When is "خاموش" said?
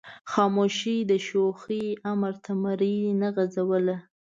0.31-0.77